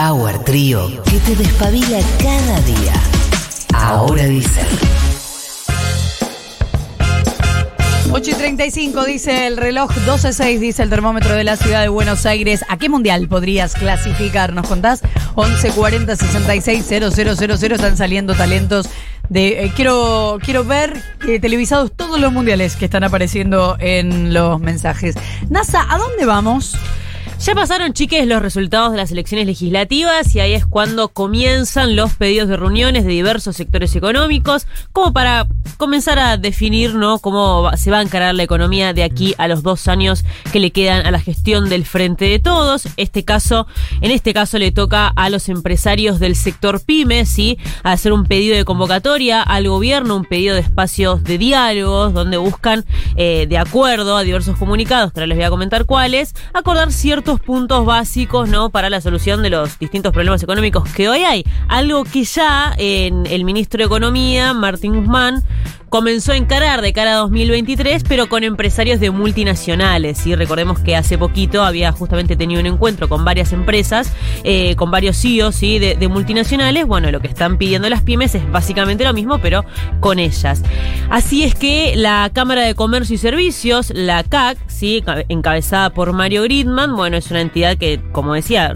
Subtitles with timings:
[0.00, 2.94] Power Trío que te despabila cada día.
[3.74, 4.66] Ahora dicen.
[8.10, 12.24] 8 y 35 dice el reloj, 12.6 dice el termómetro de la ciudad de Buenos
[12.24, 12.64] Aires.
[12.70, 14.54] ¿A qué mundial podrías clasificar?
[14.54, 15.02] ¿Nos contás?
[15.36, 18.88] 1140 66 000 están saliendo talentos
[19.28, 19.64] de.
[19.64, 20.96] eh, quiero, quiero ver
[21.28, 25.14] eh, televisados todos los mundiales que están apareciendo en los mensajes.
[25.50, 26.74] NASA, ¿a dónde vamos?
[27.40, 32.12] Ya pasaron, chiques, los resultados de las elecciones legislativas y ahí es cuando comienzan los
[32.12, 35.48] pedidos de reuniones de diversos sectores económicos, como para
[35.78, 37.18] comenzar a definir ¿no?
[37.18, 40.22] cómo se va a encarar la economía de aquí a los dos años
[40.52, 42.86] que le quedan a la gestión del Frente de Todos.
[42.98, 43.66] Este caso,
[44.02, 47.56] en este caso le toca a los empresarios del sector pyme, ¿sí?
[47.82, 52.84] hacer un pedido de convocatoria al gobierno, un pedido de espacios de diálogos donde buscan,
[53.16, 57.29] eh, de acuerdo a diversos comunicados, que ahora les voy a comentar cuáles, acordar ciertos
[57.38, 58.70] puntos básicos ¿no?
[58.70, 61.44] para la solución de los distintos problemas económicos que hoy hay.
[61.68, 65.44] Algo que ya en el ministro de Economía, Martín Guzmán,
[65.90, 70.26] comenzó a encarar de cara a 2023, pero con empresarios de multinacionales.
[70.26, 74.12] Y recordemos que hace poquito había justamente tenido un encuentro con varias empresas,
[74.44, 75.78] eh, con varios CEOs ¿sí?
[75.78, 76.86] de, multinacionales.
[76.86, 79.64] Bueno, lo que están pidiendo las pymes es básicamente lo mismo, pero
[80.00, 80.62] con ellas.
[81.10, 85.02] Así es que la Cámara de Comercio y Servicios, la CAC, ¿sí?
[85.04, 88.74] Ca- encabezada por Mario Gridman, bueno, es una entidad que, como decía,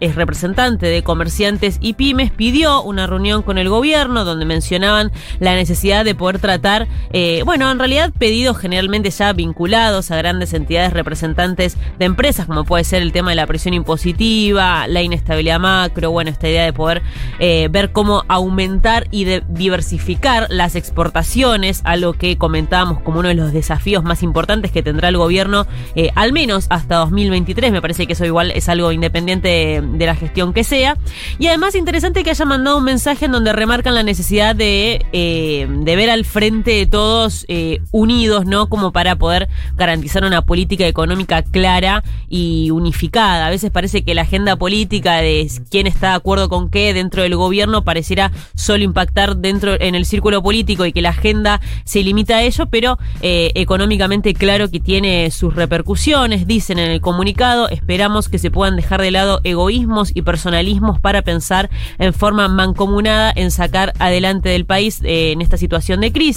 [0.00, 5.54] es representante de comerciantes y pymes, pidió una reunión con el gobierno donde mencionaban la
[5.54, 10.92] necesidad de poder tratar, eh, bueno, en realidad pedidos generalmente ya vinculados a grandes entidades
[10.92, 16.10] representantes de empresas, como puede ser el tema de la presión impositiva, la inestabilidad macro,
[16.10, 17.02] bueno, esta idea de poder
[17.38, 23.52] eh, ver cómo aumentar y diversificar las exportaciones, algo que comentábamos como uno de los
[23.52, 28.14] desafíos más importantes que tendrá el gobierno, eh, al menos hasta 2023, me parece que
[28.14, 30.96] eso igual es algo independiente de, de la gestión que sea.
[31.38, 35.68] Y además interesante que haya mandado un mensaje en donde remarcan la necesidad de, eh,
[35.70, 38.70] de ver al frente de todos eh, unidos, ¿no?
[38.70, 43.46] Como para poder garantizar una política económica clara y unificada.
[43.46, 47.22] A veces parece que la agenda política de quién está de acuerdo con qué dentro
[47.22, 52.02] del gobierno pareciera solo impactar dentro en el círculo político y que la agenda se
[52.02, 57.68] limita a ello, pero eh, económicamente claro que tiene sus repercusiones, dicen en el comunicado,
[57.68, 61.68] esperamos que se puedan dejar de lado egoísmos y personalismos para pensar
[61.98, 66.29] en forma mancomunada en sacar adelante del país eh, en esta situación de crisis.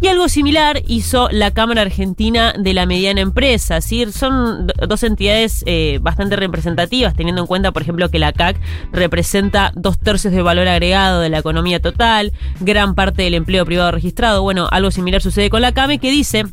[0.00, 4.04] Y algo similar hizo la Cámara Argentina de la Mediana Empresa, ¿sí?
[4.12, 8.56] son do- dos entidades eh, bastante representativas, teniendo en cuenta, por ejemplo, que la CAC
[8.92, 13.90] representa dos tercios del valor agregado de la economía total, gran parte del empleo privado
[13.92, 14.42] registrado.
[14.42, 16.44] Bueno, algo similar sucede con la CAME que dice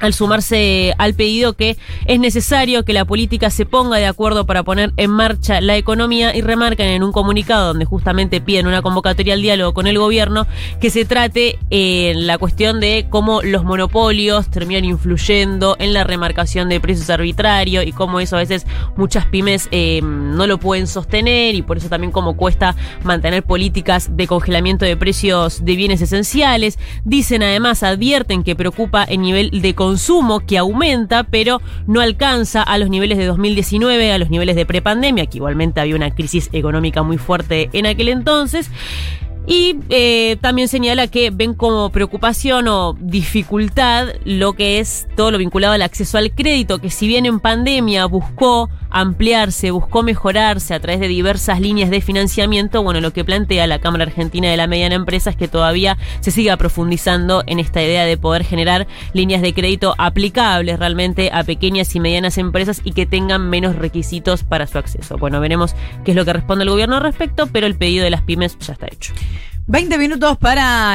[0.00, 1.76] al sumarse al pedido que
[2.06, 6.34] es necesario que la política se ponga de acuerdo para poner en marcha la economía
[6.34, 10.46] y remarcan en un comunicado donde justamente piden una convocatoria al diálogo con el gobierno
[10.80, 16.68] que se trate eh, la cuestión de cómo los monopolios terminan influyendo en la remarcación
[16.68, 18.66] de precios arbitrarios y cómo eso a veces
[18.96, 24.16] muchas pymes eh, no lo pueden sostener y por eso también como cuesta mantener políticas
[24.16, 26.78] de congelamiento de precios de bienes esenciales.
[27.04, 32.78] Dicen además, advierten que preocupa el nivel de consumo que aumenta, pero no alcanza a
[32.78, 37.02] los niveles de 2019, a los niveles de prepandemia, que igualmente había una crisis económica
[37.02, 38.70] muy fuerte en aquel entonces.
[39.48, 45.38] Y eh, también señala que ven como preocupación o dificultad lo que es todo lo
[45.38, 48.70] vinculado al acceso al crédito, que si bien en pandemia buscó
[49.00, 53.78] ampliarse, buscó mejorarse a través de diversas líneas de financiamiento, bueno, lo que plantea la
[53.78, 58.04] Cámara Argentina de la Mediana Empresa es que todavía se siga profundizando en esta idea
[58.04, 63.06] de poder generar líneas de crédito aplicables realmente a pequeñas y medianas empresas y que
[63.06, 65.18] tengan menos requisitos para su acceso.
[65.18, 65.74] Bueno, veremos
[66.04, 68.58] qué es lo que responde el gobierno al respecto, pero el pedido de las pymes
[68.58, 69.12] ya está hecho.
[69.68, 70.92] 20 minutos para la